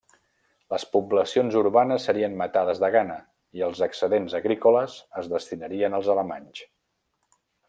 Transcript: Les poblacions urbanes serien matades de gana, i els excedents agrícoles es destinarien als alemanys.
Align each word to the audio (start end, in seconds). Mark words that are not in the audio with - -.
Les 0.73 0.85
poblacions 0.95 1.57
urbanes 1.59 2.07
serien 2.09 2.37
matades 2.41 2.81
de 2.85 2.91
gana, 2.97 3.19
i 3.59 3.65
els 3.69 3.85
excedents 3.91 4.37
agrícoles 4.41 4.97
es 5.23 5.33
destinarien 5.37 5.99
als 6.01 6.15
alemanys. 6.17 6.69